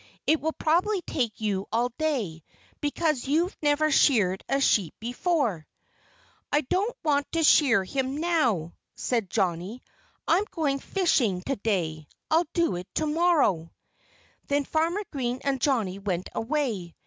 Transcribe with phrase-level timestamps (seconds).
[0.25, 2.41] It will probably take you all day,
[2.79, 5.67] because you've never sheared a sheep before."
[6.51, 9.83] "I don't want to shear him now," said Johnnie.
[10.27, 12.07] "I'm going fishing to day.
[12.31, 13.71] I'll do it to morrow."
[14.47, 16.95] Then Farmer Green and Johnnie went away.